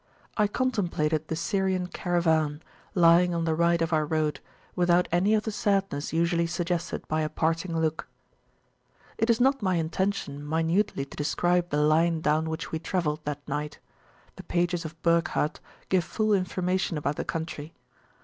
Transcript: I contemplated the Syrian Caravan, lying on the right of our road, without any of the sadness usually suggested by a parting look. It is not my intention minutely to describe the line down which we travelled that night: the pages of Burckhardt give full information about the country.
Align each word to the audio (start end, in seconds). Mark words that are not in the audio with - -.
I 0.35 0.47
contemplated 0.47 1.27
the 1.27 1.35
Syrian 1.35 1.85
Caravan, 1.85 2.63
lying 2.95 3.35
on 3.35 3.45
the 3.45 3.53
right 3.53 3.79
of 3.83 3.93
our 3.93 4.03
road, 4.03 4.39
without 4.75 5.07
any 5.11 5.35
of 5.35 5.43
the 5.43 5.51
sadness 5.51 6.11
usually 6.11 6.47
suggested 6.47 7.07
by 7.07 7.21
a 7.21 7.29
parting 7.29 7.79
look. 7.79 8.07
It 9.19 9.29
is 9.29 9.39
not 9.39 9.61
my 9.61 9.75
intention 9.75 10.43
minutely 10.43 11.05
to 11.05 11.15
describe 11.15 11.69
the 11.69 11.77
line 11.77 12.19
down 12.19 12.49
which 12.49 12.71
we 12.71 12.79
travelled 12.79 13.23
that 13.25 13.47
night: 13.47 13.77
the 14.37 14.43
pages 14.43 14.85
of 14.85 14.99
Burckhardt 15.03 15.59
give 15.87 16.03
full 16.03 16.33
information 16.33 16.97
about 16.97 17.15
the 17.17 17.23
country. 17.23 17.75